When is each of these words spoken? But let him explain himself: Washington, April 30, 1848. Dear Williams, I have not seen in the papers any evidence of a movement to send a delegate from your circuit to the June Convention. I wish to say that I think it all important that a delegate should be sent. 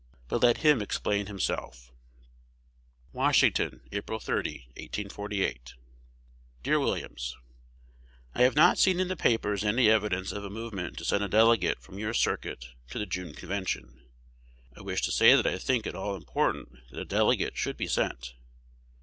But 0.29 0.41
let 0.41 0.57
him 0.65 0.81
explain 0.81 1.27
himself: 1.27 1.91
Washington, 3.13 3.81
April 3.91 4.19
30, 4.19 4.69
1848. 4.69 5.75
Dear 6.63 6.79
Williams, 6.79 7.37
I 8.33 8.41
have 8.41 8.55
not 8.55 8.79
seen 8.79 8.99
in 8.99 9.09
the 9.09 9.15
papers 9.15 9.63
any 9.63 9.91
evidence 9.91 10.31
of 10.31 10.43
a 10.43 10.49
movement 10.49 10.97
to 10.97 11.05
send 11.05 11.23
a 11.23 11.27
delegate 11.29 11.79
from 11.83 11.99
your 11.99 12.15
circuit 12.15 12.69
to 12.89 12.97
the 12.97 13.05
June 13.05 13.35
Convention. 13.35 14.01
I 14.75 14.81
wish 14.81 15.03
to 15.03 15.11
say 15.11 15.35
that 15.35 15.45
I 15.45 15.59
think 15.59 15.85
it 15.85 15.93
all 15.93 16.15
important 16.15 16.79
that 16.89 16.99
a 16.99 17.05
delegate 17.05 17.55
should 17.55 17.77
be 17.77 17.85
sent. 17.85 18.33